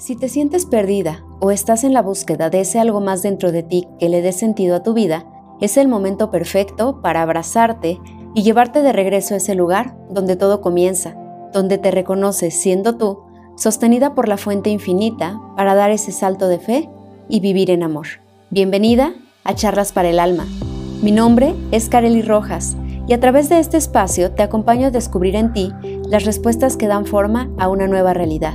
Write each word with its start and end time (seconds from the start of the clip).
Si 0.00 0.16
te 0.16 0.30
sientes 0.30 0.64
perdida 0.64 1.26
o 1.40 1.50
estás 1.50 1.84
en 1.84 1.92
la 1.92 2.00
búsqueda 2.00 2.48
de 2.48 2.60
ese 2.60 2.80
algo 2.80 3.02
más 3.02 3.20
dentro 3.20 3.52
de 3.52 3.62
ti 3.62 3.86
que 3.98 4.08
le 4.08 4.22
dé 4.22 4.32
sentido 4.32 4.76
a 4.76 4.82
tu 4.82 4.94
vida, 4.94 5.26
es 5.60 5.76
el 5.76 5.88
momento 5.88 6.30
perfecto 6.30 7.02
para 7.02 7.20
abrazarte 7.20 8.00
y 8.34 8.42
llevarte 8.42 8.80
de 8.80 8.94
regreso 8.94 9.34
a 9.34 9.36
ese 9.36 9.54
lugar 9.54 9.94
donde 10.08 10.36
todo 10.36 10.62
comienza, 10.62 11.16
donde 11.52 11.76
te 11.76 11.90
reconoces 11.90 12.54
siendo 12.54 12.96
tú, 12.96 13.24
sostenida 13.58 14.14
por 14.14 14.26
la 14.26 14.38
fuente 14.38 14.70
infinita 14.70 15.38
para 15.54 15.74
dar 15.74 15.90
ese 15.90 16.12
salto 16.12 16.48
de 16.48 16.60
fe 16.60 16.88
y 17.28 17.40
vivir 17.40 17.70
en 17.70 17.82
amor. 17.82 18.06
Bienvenida 18.48 19.12
a 19.44 19.54
Charlas 19.54 19.92
para 19.92 20.08
el 20.08 20.18
Alma. 20.18 20.46
Mi 21.02 21.12
nombre 21.12 21.54
es 21.72 21.90
Kareli 21.90 22.22
Rojas 22.22 22.74
y 23.06 23.12
a 23.12 23.20
través 23.20 23.50
de 23.50 23.58
este 23.58 23.76
espacio 23.76 24.32
te 24.32 24.42
acompaño 24.42 24.86
a 24.86 24.90
descubrir 24.92 25.36
en 25.36 25.52
ti 25.52 25.70
las 26.08 26.24
respuestas 26.24 26.78
que 26.78 26.86
dan 26.86 27.04
forma 27.04 27.50
a 27.58 27.68
una 27.68 27.86
nueva 27.86 28.14
realidad 28.14 28.54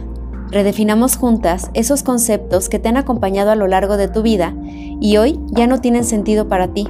Redefinamos 0.52 1.18
juntas 1.18 1.71
esos 1.73 2.04
conceptos 2.04 2.70
que 2.70 2.80
te 2.80 2.89
han 2.89 2.98
acompañado 2.98 3.51
a 3.51 3.56
lo 3.56 3.68
largo 3.68 3.97
de 3.97 4.07
tu 4.07 4.21
vida 4.21 4.54
y 5.01 5.18
hoy 5.18 5.39
ya 5.47 5.68
no 5.68 5.82
tienen 5.82 6.04
sentido 6.04 6.47
para 6.47 6.70
ti, 6.70 6.87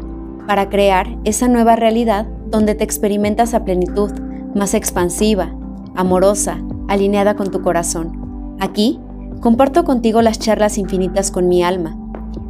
para 0.47 0.69
crear 0.69 1.17
esa 1.23 1.47
nueva 1.47 1.75
realidad 1.75 2.27
donde 2.51 2.75
te 2.75 2.83
experimentas 2.83 3.53
a 3.53 3.63
plenitud, 3.63 4.11
más 4.53 4.73
expansiva, 4.73 5.55
amorosa, 5.95 6.57
alineada 6.87 7.35
con 7.35 7.49
tu 7.49 7.61
corazón. 7.61 8.55
Aquí 8.59 8.99
comparto 9.39 9.83
contigo 9.83 10.21
las 10.21 10.39
charlas 10.39 10.77
infinitas 10.77 11.31
con 11.31 11.47
mi 11.47 11.63
alma, 11.63 11.97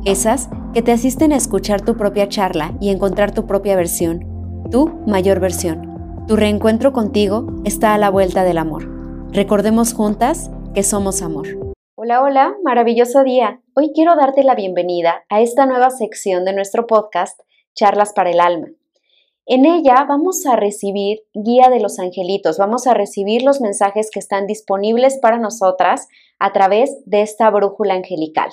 esas 0.05 0.49
que 0.73 0.81
te 0.81 0.91
asisten 0.91 1.31
a 1.31 1.37
escuchar 1.37 1.81
tu 1.81 1.95
propia 1.95 2.27
charla 2.27 2.73
y 2.81 2.89
encontrar 2.89 3.31
tu 3.31 3.45
propia 3.45 3.75
versión, 3.75 4.25
tu 4.71 4.91
mayor 5.07 5.39
versión. 5.39 6.25
Tu 6.27 6.35
reencuentro 6.35 6.91
contigo 6.91 7.47
está 7.63 7.93
a 7.93 7.97
la 7.97 8.09
vuelta 8.09 8.43
del 8.43 8.57
amor. 8.57 8.89
Recordemos 9.31 9.93
juntas 9.93 10.49
que 10.75 10.83
somos 10.83 11.21
amor. 11.21 11.47
Hola, 11.95 12.21
hola, 12.21 12.53
maravilloso 12.61 13.23
día. 13.23 13.61
Hoy 13.75 13.93
quiero 13.95 14.17
darte 14.17 14.43
la 14.43 14.55
bienvenida 14.55 15.23
a 15.29 15.39
esta 15.39 15.65
nueva 15.65 15.89
sección 15.89 16.43
de 16.43 16.51
nuestro 16.51 16.85
podcast, 16.85 17.39
Charlas 17.73 18.11
para 18.11 18.29
el 18.29 18.41
Alma. 18.41 18.67
En 19.45 19.65
ella 19.65 20.05
vamos 20.05 20.45
a 20.45 20.57
recibir 20.57 21.21
guía 21.33 21.69
de 21.69 21.79
los 21.79 21.97
angelitos, 21.97 22.57
vamos 22.57 22.87
a 22.87 22.93
recibir 22.93 23.41
los 23.41 23.61
mensajes 23.61 24.11
que 24.11 24.19
están 24.19 24.47
disponibles 24.47 25.17
para 25.17 25.39
nosotras 25.39 26.09
a 26.39 26.51
través 26.51 26.93
de 27.05 27.21
esta 27.21 27.49
brújula 27.49 27.93
angelical. 27.93 28.49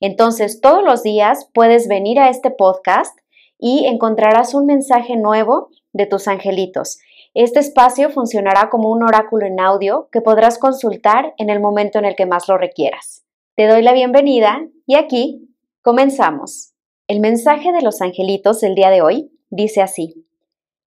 Entonces, 0.00 0.60
todos 0.60 0.82
los 0.82 1.04
días 1.04 1.48
puedes 1.54 1.86
venir 1.86 2.18
a 2.18 2.30
este 2.30 2.50
podcast 2.50 3.16
y 3.60 3.86
encontrarás 3.86 4.54
un 4.54 4.66
mensaje 4.66 5.16
nuevo 5.16 5.68
de 5.92 6.06
tus 6.06 6.26
angelitos. 6.26 6.98
Este 7.34 7.60
espacio 7.60 8.10
funcionará 8.10 8.70
como 8.70 8.90
un 8.90 9.04
oráculo 9.04 9.46
en 9.46 9.60
audio 9.60 10.08
que 10.10 10.20
podrás 10.20 10.58
consultar 10.58 11.32
en 11.38 11.48
el 11.48 11.60
momento 11.60 12.00
en 12.00 12.04
el 12.04 12.16
que 12.16 12.26
más 12.26 12.48
lo 12.48 12.58
requieras. 12.58 13.24
Te 13.56 13.68
doy 13.68 13.82
la 13.82 13.92
bienvenida 13.92 14.66
y 14.84 14.96
aquí 14.96 15.48
comenzamos. 15.80 16.72
El 17.06 17.20
mensaje 17.20 17.70
de 17.70 17.82
los 17.82 18.00
angelitos 18.00 18.60
del 18.60 18.74
día 18.74 18.90
de 18.90 19.02
hoy 19.02 19.30
dice 19.48 19.80
así. 19.80 20.26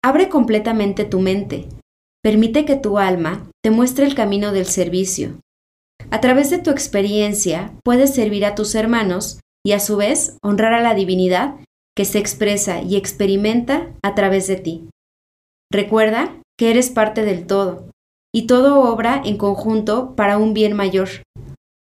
Abre 0.00 0.28
completamente 0.28 1.04
tu 1.04 1.18
mente. 1.18 1.68
Permite 2.22 2.64
que 2.64 2.76
tu 2.76 2.98
alma 2.98 3.50
te 3.60 3.72
muestre 3.72 4.06
el 4.06 4.14
camino 4.14 4.52
del 4.52 4.66
servicio. 4.66 5.40
A 6.12 6.20
través 6.20 6.50
de 6.50 6.58
tu 6.58 6.70
experiencia 6.70 7.72
puedes 7.82 8.14
servir 8.14 8.44
a 8.44 8.54
tus 8.54 8.76
hermanos 8.76 9.40
y 9.64 9.72
a 9.72 9.80
su 9.80 9.96
vez 9.96 10.36
honrar 10.40 10.72
a 10.72 10.80
la 10.80 10.94
divinidad 10.94 11.56
que 11.96 12.04
se 12.04 12.20
expresa 12.20 12.80
y 12.80 12.96
experimenta 12.96 13.92
a 14.02 14.14
través 14.14 14.46
de 14.46 14.56
ti. 14.56 14.88
Recuerda 15.72 16.40
que 16.58 16.70
eres 16.70 16.90
parte 16.90 17.24
del 17.24 17.46
todo, 17.46 17.90
y 18.34 18.46
todo 18.46 18.80
obra 18.80 19.20
en 19.24 19.36
conjunto 19.36 20.14
para 20.16 20.38
un 20.38 20.54
bien 20.54 20.72
mayor. 20.74 21.08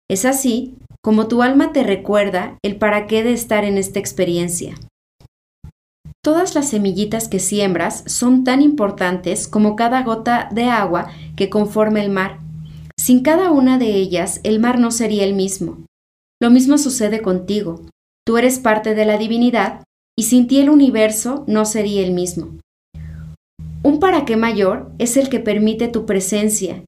Es 0.09 0.25
así 0.25 0.75
como 1.03 1.27
tu 1.27 1.41
alma 1.41 1.73
te 1.73 1.83
recuerda 1.83 2.57
el 2.63 2.77
para 2.77 3.07
qué 3.07 3.23
de 3.23 3.33
estar 3.33 3.65
en 3.65 3.77
esta 3.77 3.99
experiencia. 3.99 4.75
Todas 6.23 6.55
las 6.55 6.69
semillitas 6.69 7.27
que 7.27 7.39
siembras 7.39 8.05
son 8.07 8.45
tan 8.45 8.61
importantes 8.61 9.49
como 9.49 9.75
cada 9.75 10.01
gota 10.03 10.47
de 10.53 10.65
agua 10.65 11.11
que 11.35 11.49
conforma 11.49 12.01
el 12.01 12.09
mar. 12.09 12.39
Sin 12.97 13.21
cada 13.21 13.51
una 13.51 13.77
de 13.77 13.93
ellas, 13.95 14.39
el 14.43 14.61
mar 14.61 14.79
no 14.79 14.91
sería 14.91 15.25
el 15.25 15.33
mismo. 15.33 15.85
Lo 16.41 16.49
mismo 16.49 16.77
sucede 16.77 17.21
contigo. 17.21 17.81
Tú 18.25 18.37
eres 18.37 18.59
parte 18.59 18.95
de 18.95 19.03
la 19.03 19.17
divinidad 19.17 19.83
y 20.17 20.23
sin 20.23 20.47
ti 20.47 20.59
el 20.59 20.69
universo 20.69 21.43
no 21.47 21.65
sería 21.65 22.01
el 22.01 22.13
mismo. 22.13 22.59
Un 23.83 23.99
para 23.99 24.23
qué 24.23 24.37
mayor 24.37 24.91
es 24.97 25.17
el 25.17 25.29
que 25.29 25.41
permite 25.41 25.89
tu 25.89 26.05
presencia. 26.05 26.85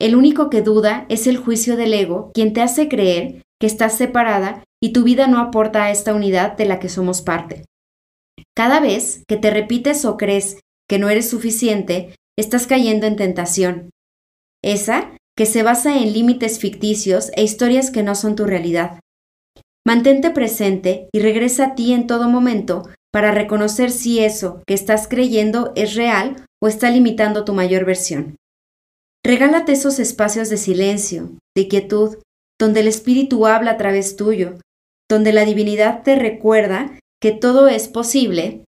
El 0.00 0.16
único 0.16 0.48
que 0.48 0.62
duda 0.62 1.04
es 1.10 1.26
el 1.26 1.36
juicio 1.36 1.76
del 1.76 1.92
ego, 1.92 2.30
quien 2.32 2.54
te 2.54 2.62
hace 2.62 2.88
creer 2.88 3.42
que 3.60 3.66
estás 3.66 3.96
separada 3.96 4.64
y 4.82 4.92
tu 4.92 5.02
vida 5.02 5.26
no 5.26 5.38
aporta 5.38 5.84
a 5.84 5.90
esta 5.90 6.14
unidad 6.14 6.56
de 6.56 6.64
la 6.64 6.78
que 6.80 6.88
somos 6.88 7.20
parte. 7.20 7.64
Cada 8.56 8.80
vez 8.80 9.24
que 9.28 9.36
te 9.36 9.50
repites 9.50 10.04
o 10.04 10.16
crees 10.16 10.60
que 10.88 10.98
no 10.98 11.10
eres 11.10 11.28
suficiente, 11.28 12.14
estás 12.38 12.66
cayendo 12.66 13.06
en 13.06 13.16
tentación. 13.16 13.90
Esa 14.62 15.16
que 15.36 15.44
se 15.44 15.62
basa 15.62 15.98
en 15.98 16.12
límites 16.12 16.58
ficticios 16.58 17.30
e 17.36 17.42
historias 17.42 17.90
que 17.90 18.02
no 18.02 18.14
son 18.14 18.36
tu 18.36 18.44
realidad. 18.44 19.00
Mantente 19.86 20.30
presente 20.30 21.08
y 21.12 21.20
regresa 21.20 21.66
a 21.66 21.74
ti 21.74 21.92
en 21.92 22.06
todo 22.06 22.28
momento 22.28 22.88
para 23.12 23.32
reconocer 23.32 23.90
si 23.90 24.20
eso 24.20 24.62
que 24.66 24.74
estás 24.74 25.08
creyendo 25.08 25.72
es 25.74 25.94
real 25.94 26.44
o 26.62 26.68
está 26.68 26.90
limitando 26.90 27.44
tu 27.44 27.54
mayor 27.54 27.84
versión. 27.84 28.36
Regálate 29.24 29.72
esos 29.72 29.98
espacios 29.98 30.48
de 30.48 30.56
silencio, 30.56 31.30
de 31.56 31.68
quietud, 31.68 32.18
donde 32.58 32.80
el 32.80 32.88
Espíritu 32.88 33.46
habla 33.46 33.72
a 33.72 33.76
través 33.76 34.16
tuyo, 34.16 34.58
donde 35.08 35.32
la 35.32 35.44
divinidad 35.44 36.02
te 36.02 36.16
recuerda 36.16 36.98
que 37.20 37.32
todo 37.32 37.68
es 37.68 37.88
posible 37.88 38.64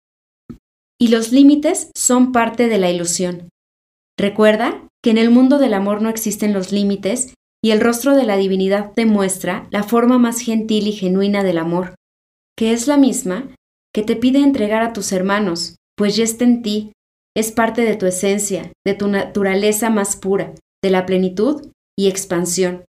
y 0.99 1.09
los 1.09 1.31
límites 1.31 1.91
son 1.95 2.31
parte 2.31 2.67
de 2.67 2.77
la 2.77 2.89
ilusión. 2.89 3.49
Recuerda 4.17 4.87
que 5.03 5.11
en 5.11 5.17
el 5.17 5.29
mundo 5.29 5.59
del 5.59 5.73
amor 5.73 6.01
no 6.01 6.09
existen 6.09 6.53
los 6.53 6.71
límites 6.71 7.33
y 7.63 7.71
el 7.71 7.81
rostro 7.81 8.15
de 8.15 8.25
la 8.25 8.37
divinidad 8.37 8.91
te 8.93 9.05
muestra 9.05 9.67
la 9.71 9.83
forma 9.83 10.17
más 10.19 10.39
gentil 10.39 10.87
y 10.87 10.93
genuina 10.93 11.43
del 11.43 11.57
amor, 11.57 11.95
que 12.57 12.73
es 12.73 12.87
la 12.87 12.97
misma 12.97 13.54
que 13.95 14.03
te 14.03 14.17
pide 14.17 14.39
entregar 14.39 14.83
a 14.83 14.91
tus 14.91 15.13
hermanos, 15.13 15.77
pues 15.95 16.17
ya 16.17 16.25
está 16.25 16.43
en 16.43 16.61
ti, 16.61 16.91
es 17.33 17.53
parte 17.53 17.83
de 17.85 17.95
tu 17.95 18.05
esencia, 18.05 18.73
de 18.85 18.93
tu 18.93 19.07
naturaleza 19.07 19.89
más 19.89 20.17
pura, 20.17 20.53
de 20.83 20.89
la 20.89 21.05
plenitud 21.05 21.71
y 21.97 22.09
expansión. 22.09 22.83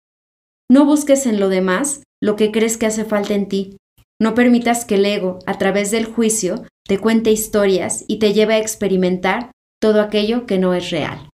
No 0.71 0.85
busques 0.85 1.27
en 1.27 1.41
lo 1.41 1.49
demás 1.49 2.05
lo 2.23 2.37
que 2.37 2.53
crees 2.53 2.77
que 2.77 2.87
hace 2.87 3.05
falta 3.05 3.35
en 3.35 3.49
ti. 3.49 3.77
No 4.21 4.37
permitas 4.37 4.85
que 4.85 4.95
el 4.95 5.05
ego, 5.05 5.41
a 5.45 5.59
través 5.59 5.91
del 5.91 6.05
juicio, 6.05 6.63
te 6.87 6.99
cuente 6.99 7.33
historias 7.33 8.05
y 8.07 8.21
te 8.21 8.33
lleve 8.33 8.55
a 8.55 8.59
experimentar 8.59 9.51
todo 9.81 10.03
aquello 10.03 10.47
que 10.47 10.61
no 10.61 10.73
es 10.73 10.91
real. 10.91 11.31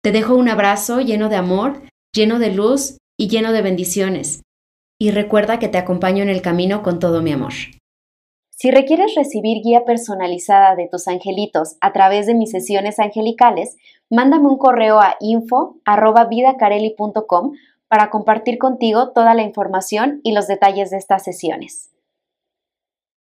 Te 0.00 0.12
dejo 0.12 0.36
un 0.36 0.48
abrazo 0.48 1.00
lleno 1.00 1.28
de 1.28 1.34
amor, 1.34 1.82
lleno 2.14 2.38
de 2.38 2.52
luz 2.52 2.98
y 3.18 3.26
lleno 3.26 3.50
de 3.50 3.62
bendiciones. 3.62 4.42
Y 4.96 5.10
recuerda 5.10 5.58
que 5.58 5.66
te 5.66 5.78
acompaño 5.78 6.22
en 6.22 6.28
el 6.28 6.40
camino 6.40 6.84
con 6.84 7.00
todo 7.00 7.20
mi 7.20 7.32
amor. 7.32 7.52
Si 8.58 8.70
requieres 8.70 9.14
recibir 9.14 9.62
guía 9.62 9.84
personalizada 9.84 10.76
de 10.76 10.88
tus 10.88 11.08
angelitos 11.08 11.76
a 11.82 11.92
través 11.92 12.26
de 12.26 12.32
mis 12.32 12.50
sesiones 12.50 12.98
angelicales, 12.98 13.76
mándame 14.08 14.48
un 14.48 14.56
correo 14.56 14.98
a 14.98 15.16
info@vidacareli.com 15.20 17.52
para 17.86 18.08
compartir 18.08 18.56
contigo 18.56 19.10
toda 19.10 19.34
la 19.34 19.42
información 19.42 20.22
y 20.22 20.32
los 20.32 20.46
detalles 20.46 20.88
de 20.88 20.96
estas 20.96 21.22
sesiones. 21.22 21.90